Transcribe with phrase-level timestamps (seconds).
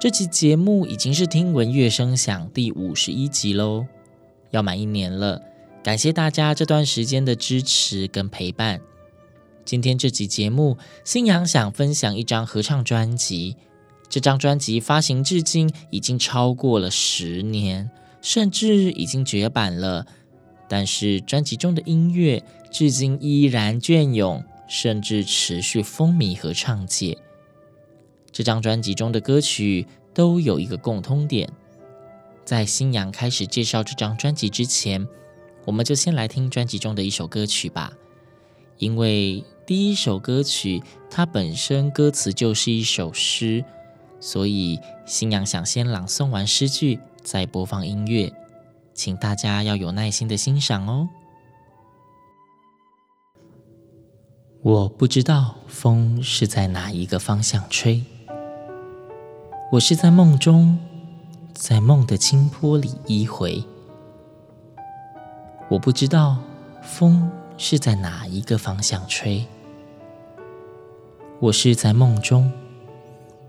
[0.00, 3.84] 这期节目已经是听闻乐声响第五十一集喽，
[4.50, 5.42] 要满一年了，
[5.84, 8.80] 感谢大家这段时间的支持跟陪伴。
[9.62, 13.58] 今天这集节目，新阳想分享一张合唱专辑，
[14.08, 17.90] 这张专辑发行至今已经超过了十年，
[18.22, 20.06] 甚至已经绝版了。
[20.66, 27.18] 但是专辑中的音乐至今依然隽永，甚至持续风靡合唱界。
[28.40, 31.46] 这张专辑中的歌曲都有一个共通点，
[32.42, 35.06] 在新阳开始介绍这张专辑之前，
[35.66, 37.92] 我们就先来听专辑中的一首歌曲吧。
[38.78, 43.62] 因为第一首歌曲它本身歌词就是一首诗，
[44.20, 48.32] 所以新阳想先朗诵完诗句，再播放音乐。
[48.94, 51.10] 请大家要有耐心的欣赏哦。
[54.62, 58.02] 我不知道风是在哪一个方向吹，
[59.72, 60.76] 我是在梦中，
[61.54, 63.62] 在梦的清波里依回。
[65.68, 66.38] 我不知道
[66.82, 69.46] 风是在哪一个方向吹，
[71.38, 72.50] 我是在梦中，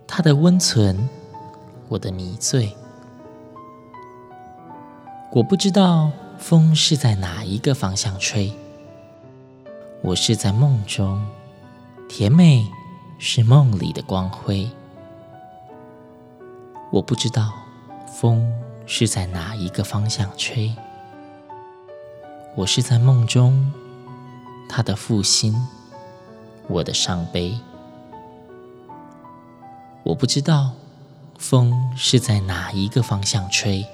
[0.05, 1.09] 它的温存，
[1.87, 2.71] 我的迷醉。
[5.31, 8.53] 我不知道风是在哪一个方向吹，
[10.03, 11.25] 我是在梦中，
[12.07, 12.63] 甜美
[13.17, 14.69] 是梦里的光辉。
[16.91, 17.53] 我不知道
[18.05, 18.51] 风
[18.85, 20.75] 是在哪一个方向吹，
[22.53, 23.71] 我是在梦中，
[24.67, 25.55] 他的负心，
[26.67, 27.57] 我的伤悲。
[30.03, 30.71] 我不知道
[31.37, 33.85] 风是在哪一个方向吹。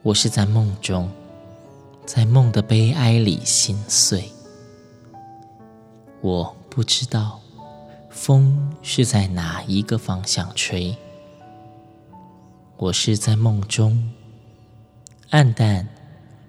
[0.00, 1.10] 我是在梦中，
[2.06, 4.32] 在梦的悲哀里心碎。
[6.22, 7.38] 我不知道
[8.08, 10.96] 风是在哪一个方向吹。
[12.80, 14.10] 我是在梦中，
[15.28, 15.86] 暗淡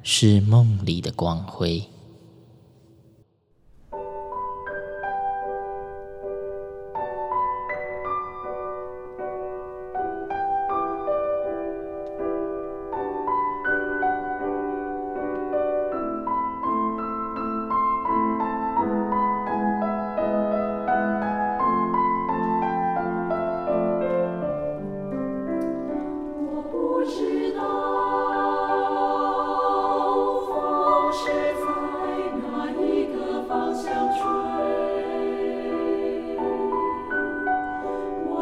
[0.02, 1.91] 是梦里的光辉。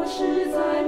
[0.00, 0.79] 我是在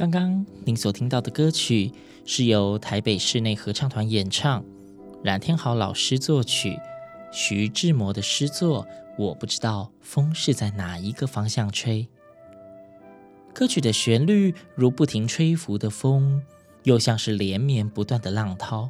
[0.00, 1.92] 刚刚您所听到的歌曲
[2.24, 4.64] 是由台北室内合唱团演唱，
[5.22, 6.78] 冉天豪老师作曲，
[7.30, 8.86] 徐志摩的诗作。
[9.18, 12.08] 我不知道风是在哪一个方向吹。
[13.52, 16.40] 歌曲的旋律如不停吹拂的风，
[16.84, 18.88] 又像是连绵不断的浪涛。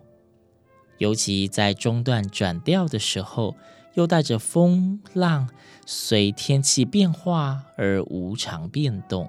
[0.99, 3.57] 尤其在中段转调的时候，
[3.95, 5.49] 又带着风浪，
[5.85, 9.29] 随天气变化而无常变动。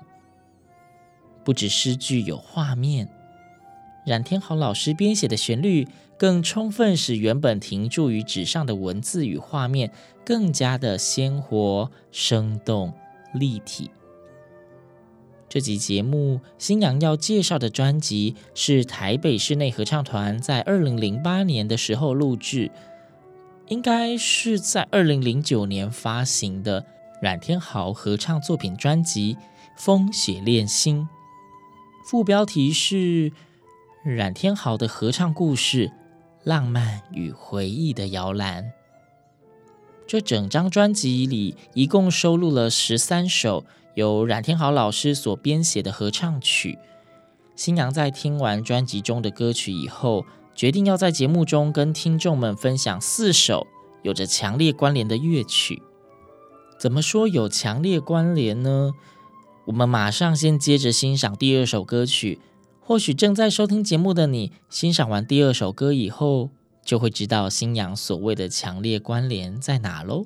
[1.44, 3.10] 不止诗句有画面，
[4.06, 9.92] 冉天豪老师编写的旋律更充分使原本停驻于纸上的文字与画面
[10.24, 12.94] 更加的鲜活、生动、
[13.34, 13.90] 立体。
[15.50, 22.72] 这集节目，星洋要介绍的专辑是台北室内合唱团在二零零八年的时候录制，
[23.68, 26.86] 应该是在二零零九年发行的
[27.22, 29.36] 冉天豪合唱作品专辑
[29.76, 31.02] 《风雪恋心》。
[32.04, 33.32] 副标题是
[34.04, 35.92] 冉天豪的合唱故事，
[36.44, 38.72] 浪漫与回忆的摇篮。
[40.08, 43.64] 这整张专辑里一共收录了十三首
[43.94, 46.80] 由冉天豪老师所编写的合唱曲。
[47.56, 50.26] 新娘在听完专辑中的歌曲以后，
[50.56, 53.68] 决定要在节目中跟听众们分享四首
[54.02, 55.82] 有着强烈关联的乐曲。
[56.80, 58.92] 怎么说有强烈关联呢？
[59.66, 62.40] 我们马上先接着欣赏第二首歌曲。
[62.80, 66.50] 或许正在收听节目的你，欣赏完第二首歌以后，
[66.84, 70.26] 就会知道新娘所谓的强烈关联在哪喽。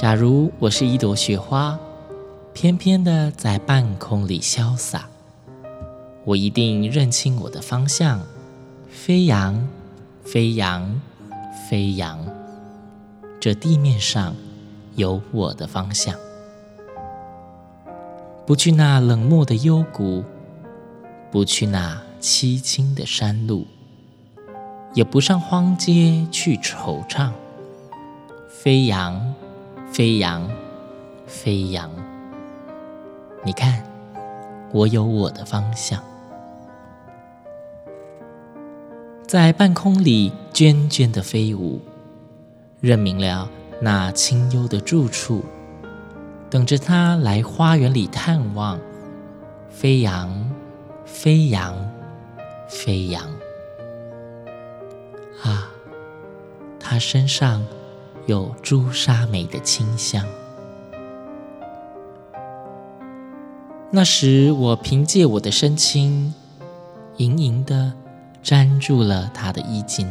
[0.00, 1.76] 假如我是一朵雪花，
[2.54, 5.08] 翩翩的在半空里潇洒，
[6.24, 8.20] 我一定认清我的方向，
[8.88, 9.68] 飞扬，
[10.22, 11.00] 飞扬，
[11.68, 12.16] 飞扬。
[13.40, 14.36] 这地面上
[14.94, 16.14] 有我的方向，
[18.46, 20.22] 不去那冷漠的幽谷，
[21.32, 23.66] 不去那凄清的山路，
[24.94, 27.32] 也不上荒街去惆怅，
[28.48, 29.27] 飞扬。
[29.90, 30.48] 飞扬，
[31.26, 31.90] 飞扬。
[33.44, 33.82] 你看，
[34.72, 36.02] 我有我的方向，
[39.26, 41.80] 在半空里涓涓的飞舞，
[42.80, 43.48] 认明了
[43.80, 45.44] 那清幽的住处，
[46.50, 48.78] 等着他来花园里探望。
[49.70, 50.50] 飞扬，
[51.04, 51.74] 飞扬，
[52.68, 53.24] 飞扬。
[55.42, 55.70] 啊，
[56.78, 57.64] 他身上。
[58.28, 60.22] 有朱砂梅的清香。
[63.90, 66.34] 那时，我凭借我的身轻，
[67.16, 67.90] 盈盈的
[68.42, 70.06] 粘住了他的衣襟，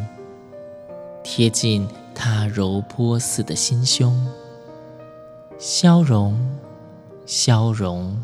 [1.23, 4.27] 贴近他柔波似的心胸，
[5.59, 6.35] 消融，
[7.27, 8.17] 消融，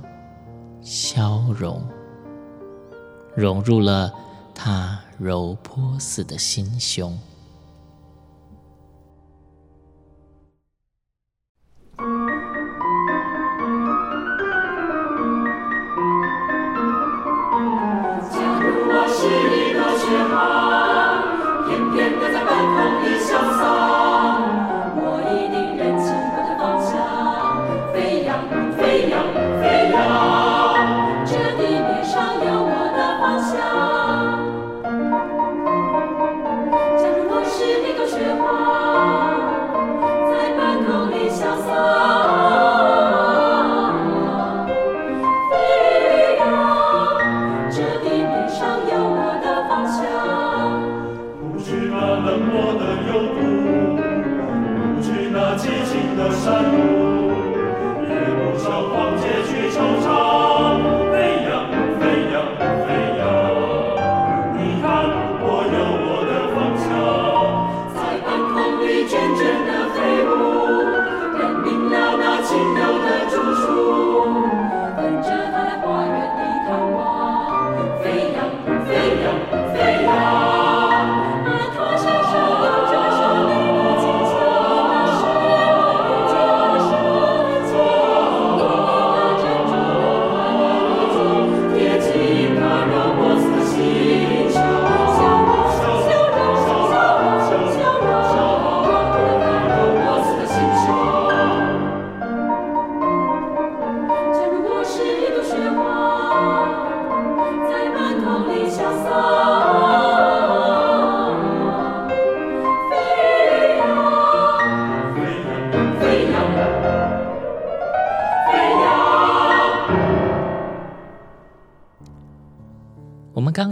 [0.81, 1.79] 消融，
[3.35, 4.12] 融入了
[4.55, 7.15] 他柔波似的心胸。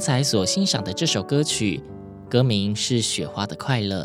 [0.01, 1.83] 才所欣赏的这首歌曲，
[2.27, 4.03] 歌名是《雪花的快乐》，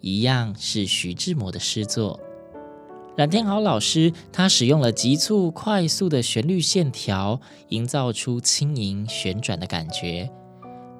[0.00, 2.20] 一样是徐志摩的诗作。
[3.16, 7.40] 冉天豪老师他使用了急促快速的旋律线条，
[7.70, 10.30] 营造出轻盈旋转的感觉，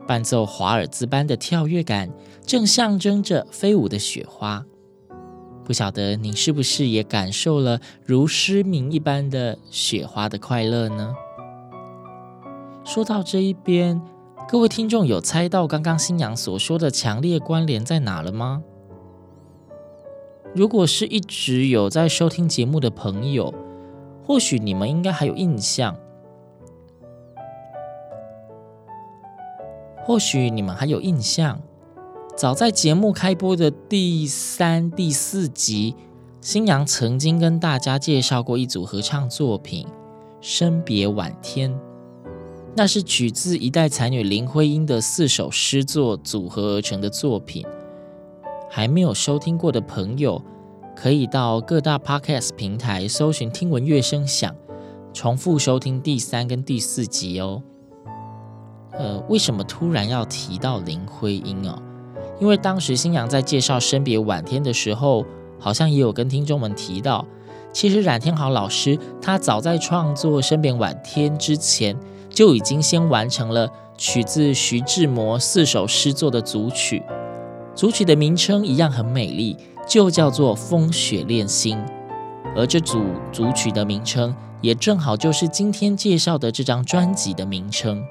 [0.08, 2.10] 伴奏华尔兹般的跳跃感，
[2.44, 4.66] 正象征着飞舞的雪花。
[5.64, 11.14] 不晓得您是不是也感受了如诗名一般的雪花的快乐呢？
[12.84, 14.00] 说到这一边，
[14.48, 18.62] 各位听众有猜到刚刚新娘所说的强烈关联在哪了吗？
[20.54, 23.52] 如果是一直有在收听节目的朋友，
[24.24, 25.96] 或许你们应该还有印象，
[30.04, 31.60] 或许你们还有印象，
[32.36, 35.96] 早在节目开播的第三、第四集，
[36.40, 39.84] 新娘曾经跟大家介绍过一组合唱作品
[40.40, 41.74] 《生别晚天》。
[42.78, 47.64] 那是取自一代才女林徽因的四首诗作组合而成的作品。
[48.68, 50.42] 还没有收听过的朋友，
[50.94, 54.54] 可以到各大 Podcast 平台搜寻“听闻乐声响”，
[55.14, 57.62] 重复收听第三跟第四集哦。
[58.92, 61.80] 呃，为什么突然要提到林徽因哦？
[62.38, 65.24] 因为当时新娘在介绍《生别晚天》的时候，
[65.58, 67.24] 好像也有跟听众们提到，
[67.72, 71.96] 其实冉天豪老师他早在创作《生别晚天》之前。
[72.36, 73.66] 就已经先完成了
[73.96, 77.02] 取自徐志摩四首诗作的组曲，
[77.74, 79.56] 组曲的名称一样很美丽，
[79.88, 81.78] 就叫做《风雪恋心》，
[82.54, 83.02] 而这组
[83.32, 88.04] 组曲的名称也正好就是今天介绍的这张专辑的名称。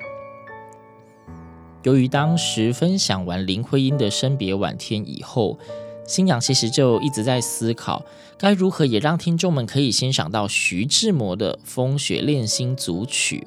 [1.84, 5.60] 由于当时分享完林徽因的《生别晚天》以后，
[6.08, 8.02] 星洋其实就一直在思考，
[8.40, 13.46] 该如何也让听众们可以欣赏到徐志摩的《风雪恋心》组曲。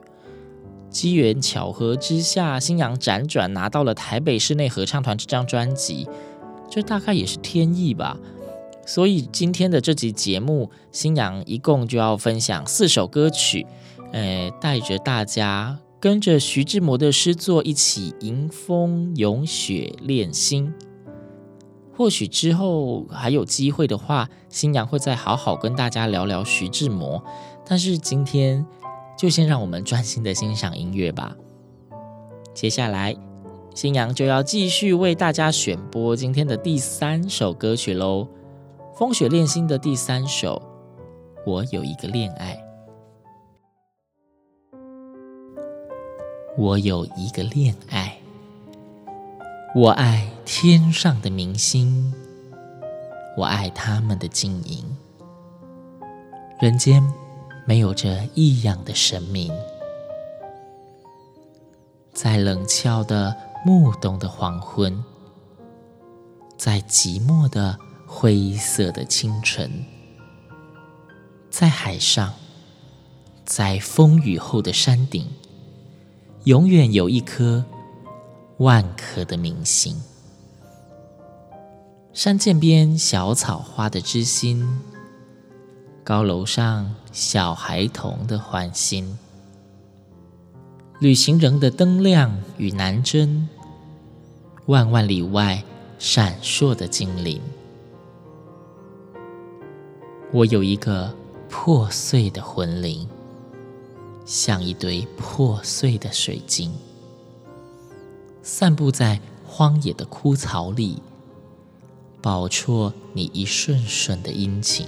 [0.99, 6.09] 机缘巧合之下，星洋辗转拿到了台北室内合唱团这张专辑，
[6.69, 8.17] 这大概也是天意吧。
[8.85, 13.65] 所以今天的这集节目，星洋一共就要分享四首歌曲，
[14.11, 20.75] 呃，带着大家跟着徐志摩的诗作一起迎风咏雪恋心。
[21.97, 27.23] 或许之后还有机会的话，星洋会再好好跟大家聊聊徐志摩。
[27.65, 28.67] 但是今天。
[29.19, 31.37] 就先让我们专心的欣赏音乐吧。
[32.55, 33.17] 接下来，
[33.75, 38.29] 星洋就要继续为大家选播今天的第三首歌曲喽，
[38.97, 40.63] 《风雪恋心》的第三首
[41.45, 42.55] 《我有一个恋爱》。
[46.57, 48.17] 我有一个恋爱，
[49.75, 52.13] 我爱天上的明星，
[53.37, 54.85] 我爱他们的晶莹，
[56.61, 57.03] 人间。
[57.69, 59.53] 没有着异样的神明，
[62.15, 65.05] 在冷峭的暮冬的黄昏，
[66.57, 69.85] 在寂寞的灰色的清晨，
[71.51, 72.33] 在海上，
[73.45, 75.29] 在风雨后的山顶，
[76.45, 77.63] 永远有一颗
[78.57, 80.01] 万颗的明星。
[82.15, 84.81] 山涧边小草花的知心。
[86.03, 89.05] 高楼上，小孩童的欢心；
[91.01, 93.49] 旅行人的灯亮与南针，
[94.67, 95.65] 万万里外
[95.99, 97.43] 闪烁的精灵。
[100.33, 101.13] 我有一个
[101.49, 103.09] 破碎的魂灵，
[104.25, 106.73] 像一堆破碎的水晶，
[108.45, 111.03] 散布在荒野的枯草里，
[112.23, 114.87] 饱啜你一瞬瞬的殷勤。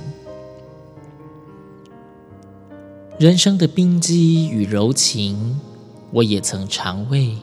[3.21, 5.61] 人生的冰肌与柔情，
[6.11, 7.37] 我也曾尝味，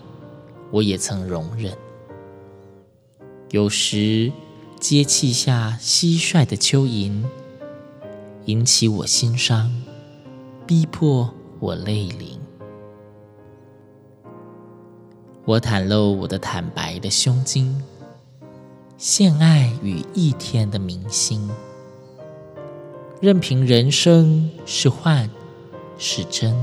[0.71, 1.71] 我也曾容忍。
[3.51, 4.31] 有时
[4.79, 7.21] 接气下蟋蟀的蚯蚓，
[8.45, 9.71] 引起我心伤，
[10.65, 12.39] 逼迫我泪淋。
[15.45, 17.79] 我袒露我的坦白的胸襟，
[18.97, 21.47] 献爱与一天的明星，
[23.21, 25.29] 任凭人生是幻
[25.97, 26.55] 是真，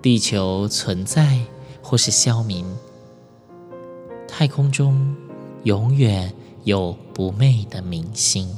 [0.00, 1.38] 地球存在
[1.82, 2.64] 或是消泯，
[4.26, 5.14] 太空中
[5.64, 6.32] 永远
[6.64, 8.48] 有不昧的明星。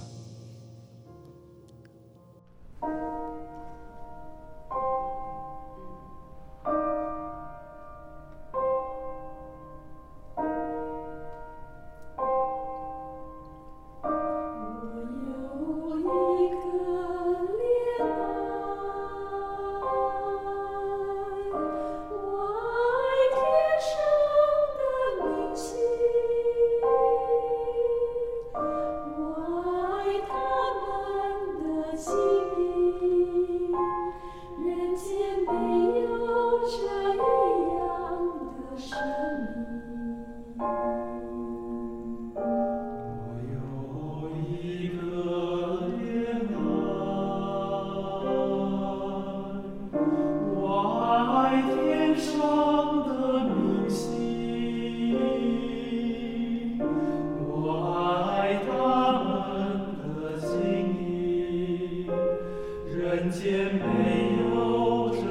[63.48, 65.22] 也没有这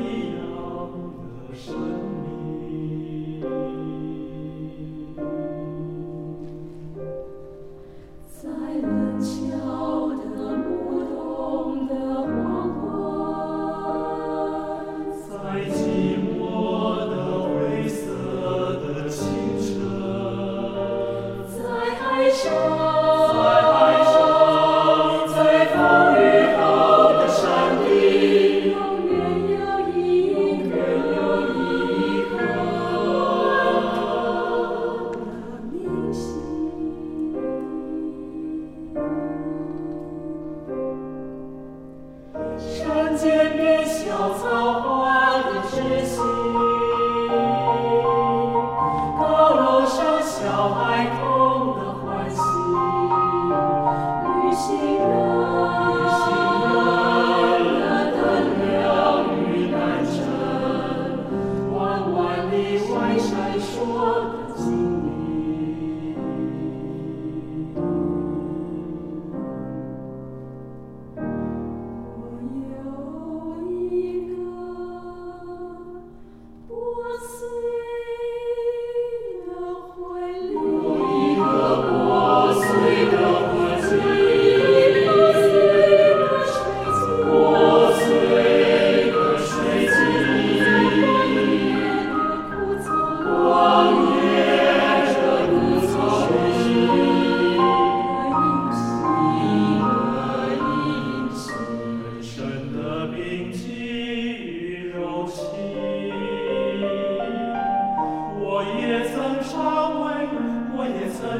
[0.00, 0.88] 一样
[1.50, 1.95] 的神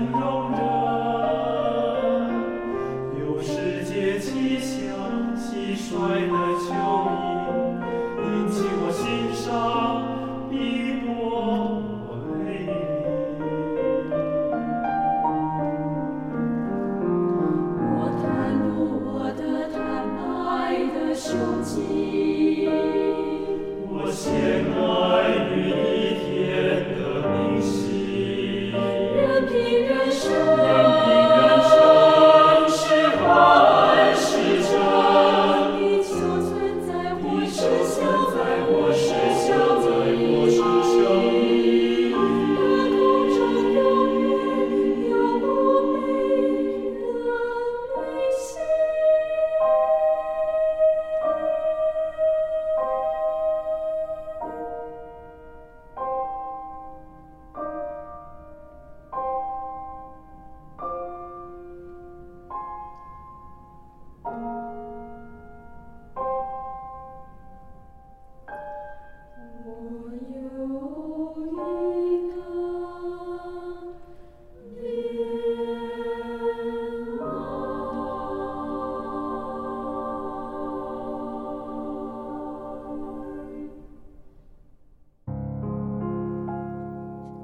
[0.04, 0.25] one.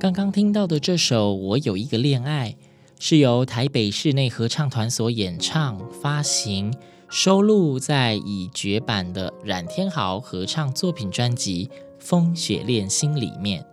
[0.03, 2.57] 刚刚听到的这首《我有一个恋爱》，
[2.99, 6.75] 是由台北室内合唱团所演唱、发行、
[7.09, 11.67] 收录在已绝版的冉天豪合唱作品专辑
[12.01, 13.65] 《风雪恋心》里面。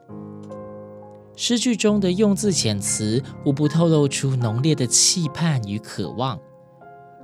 [1.36, 6.38] 诗句中的用字遣词，无不透露出浓烈的期盼与渴望；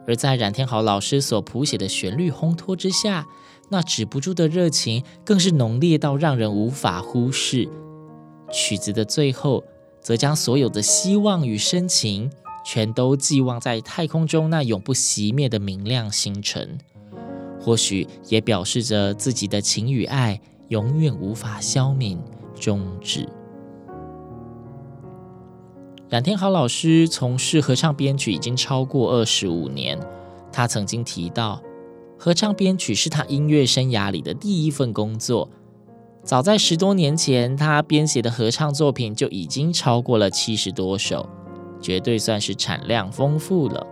[0.08, 3.28] 而在冉天豪老师所谱写的旋律烘托之下，
[3.70, 7.70] 那止不住的热情，更是浓烈到让人无法忽视。
[8.56, 9.62] 曲子的最后，
[10.00, 12.32] 则将所有的希望与深情，
[12.66, 16.78] 全都寄望在太空中那永不熄灭的明亮星辰。
[17.60, 20.40] 或许也表示着自己的情与爱，
[20.70, 22.18] 永远无法消泯
[22.58, 23.28] 终止。
[26.08, 30.00] 冉天豪老师从事合唱编曲已经超过二十五年。
[30.50, 31.62] 他曾经提到，
[32.18, 35.50] 合唱编曲是他音乐生涯里的第一份工作。
[36.26, 41.30] 早在十多年前，他编写的合唱作品就已经超过了七十多首，
[41.80, 43.86] 绝对算是产量丰富了。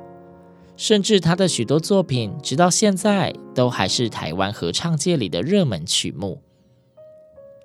[0.76, 6.42] 甚至他的许多作品，直到现在都还是台湾合唱界里的热门曲目。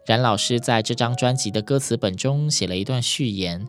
[0.04, 3.66] 冉老师在这张专辑的歌词本中写了一段序言。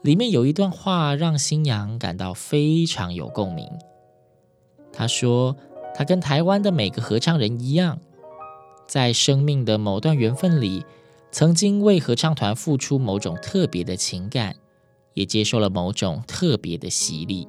[0.00, 3.68] 里面有一段话让新娘感到非常有共鸣。
[4.90, 5.54] 他说
[5.94, 7.98] ：“他跟台湾的每个合唱人一样，
[8.88, 10.84] 在生命的某段缘分里，
[11.30, 14.56] 曾经为合唱团付出某种特别的情感，
[15.12, 17.46] 也接受了某种特别的洗礼。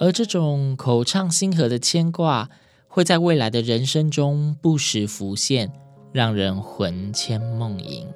[0.00, 2.50] 而这种口唱心和的牵挂，
[2.88, 5.70] 会在未来的人生中不时浮现，
[6.12, 8.08] 让人魂牵梦萦。”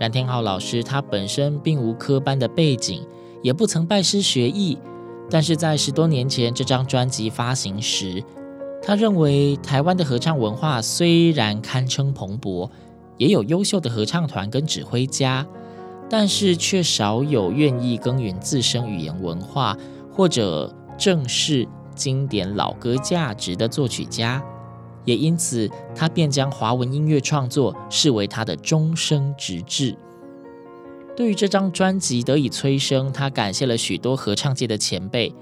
[0.00, 3.06] 冉天浩老师，他本身并无科班的背景，
[3.42, 4.76] 也不曾拜师学艺。
[5.32, 8.24] 但是在十多年前这张专辑发行时，
[8.82, 12.70] 他认为台湾的合唱文化虽然堪称蓬勃，
[13.18, 15.46] 也有优秀的合唱团跟指挥家，
[16.08, 19.76] 但是却少有愿意耕耘自身语言文化
[20.10, 24.42] 或者正视经典老歌价值的作曲家。
[25.04, 29.96] 也因此，他便将华文音乐创作视为他的终生职志。
[31.16, 35.34] 对于这张专辑得以催生，他感谢了许多合唱界的前辈，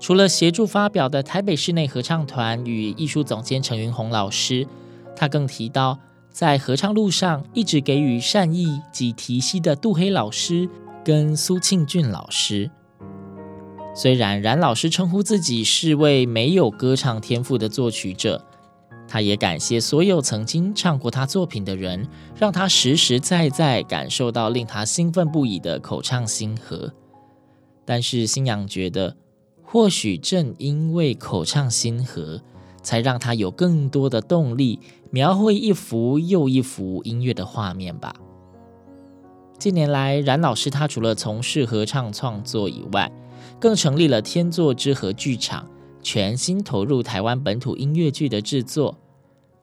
[0.00, 4.66] 除了协助发表的台北室内合唱团与艺术总监陈云红老师，
[5.14, 5.98] 他更提到
[6.30, 10.66] 在合唱路上一直给予善意及提携的杜黑老师
[11.04, 12.70] 跟苏庆俊老师。
[13.94, 18.44] 虽然冉老师称呼自己是位没有歌唱天赋的作曲者。
[19.06, 26.94] 他也感谢所有曾经唱过他作品的人，让他实实在在感受到令他兴奋不已的口唱心和。
[27.84, 29.16] 但是星洋觉得，
[29.72, 32.42] 或许正因为口唱心和，
[32.82, 34.80] 才让他有更多的动力
[35.10, 38.12] 描绘一幅又一幅音乐的画面吧。
[39.60, 43.12] 近年来，冉老师他除了从事合唱创作以外，
[43.60, 45.68] 更成立了天作之合剧场。
[46.02, 48.96] 全心投入台湾本土音乐剧的制作，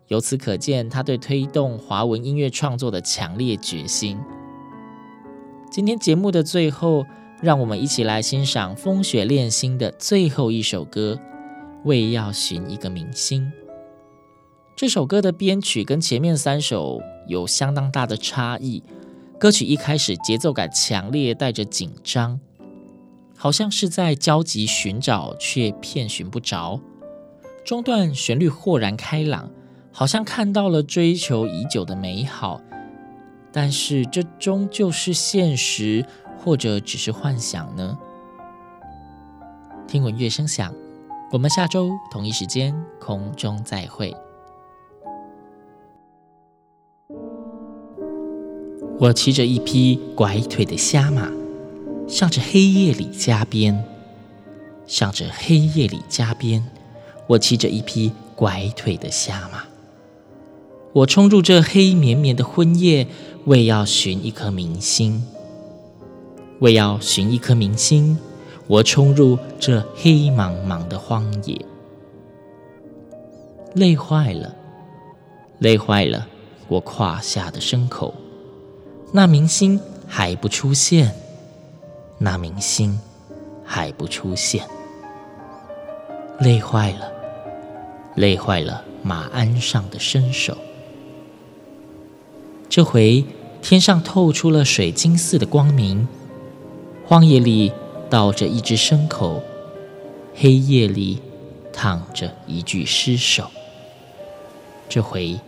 [0.07, 4.17] 由此可见他对推动华文音乐创作的强烈决心。
[5.71, 7.05] 今天节目的最后，
[7.41, 11.19] 让我们一起来欣赏《风雪恋心》的最后一首歌
[11.87, 13.43] 《为要寻一个明星》。
[14.75, 18.83] 这首歌的编曲跟前面三首有相当大的差异。
[19.39, 22.39] 歌曲一开始节奏感强烈，带着紧张。
[23.35, 26.81] 好像是在焦急寻找，却遍寻不着。
[27.63, 29.51] 中段旋律豁然开朗，
[29.91, 32.59] 好像看到了追求已久的美好。
[33.51, 36.03] 但是这终究是现实，
[36.37, 37.97] 或者只是幻想呢？
[39.87, 40.73] 听闻乐声响，
[41.31, 44.15] 我们下周同一时间空中再会。
[48.99, 51.31] 我骑着一匹拐腿的瞎马。
[52.07, 53.83] 向着黑夜里加鞭，
[54.85, 56.63] 向着黑夜里加鞭，
[57.27, 59.65] 我骑着一匹拐腿的瞎马。
[60.93, 63.05] 我冲入这黑绵绵的昏夜，
[63.43, 65.21] 为要寻一颗明星。
[66.59, 68.17] 为要寻一颗明星，
[68.67, 71.59] 我冲入这黑茫茫的荒野。
[73.73, 74.55] 累坏了，
[75.59, 76.27] 累坏了
[76.67, 78.13] 我胯下的牲口。
[79.11, 81.13] 那明星还不出现。
[82.19, 82.99] 那明星
[83.63, 84.67] 还不出现，
[86.39, 87.11] 累坏了，
[88.15, 90.57] 累坏了马鞍上的身手。
[92.67, 93.23] 这回
[93.61, 96.07] 天上透出了水晶似的光明，
[97.09, 97.71] 荒野里
[98.09, 99.41] 倒着一只牲口，
[100.35, 101.19] 黑夜里
[101.71, 103.49] 躺着一具尸首。
[104.89, 105.39] 这回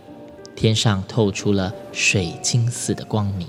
[0.56, 3.46] 天上透出了水晶似的光明。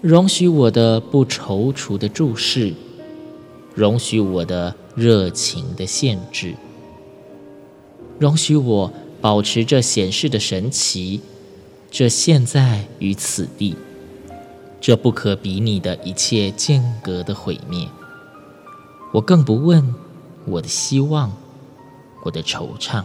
[0.00, 2.72] 容许我的不踌躇的注视，
[3.74, 6.54] 容许我的热情的限制，
[8.20, 11.20] 容许我保持着显示的神奇，
[11.90, 13.74] 这现在与此地，
[14.80, 17.86] 这不可比拟的一切间隔的毁灭。
[19.12, 19.94] 我更不问
[20.46, 21.32] 我的希望，
[22.24, 23.04] 我的惆怅，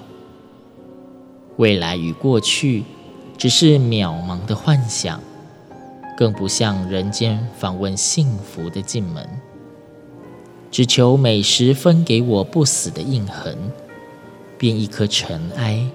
[1.57, 2.83] 未来与过去
[3.37, 5.19] 只是渺茫的幻想。
[6.17, 9.27] 更不向人间访问幸福的进门，
[10.71, 13.57] 只求每时分给我不死的印痕，
[14.57, 15.85] 变一颗尘埃，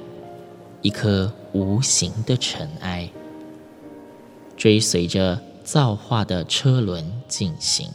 [0.82, 3.08] 一颗无形的尘埃，
[4.58, 5.40] 追随着
[5.72, 7.92] 造化的车轮进行。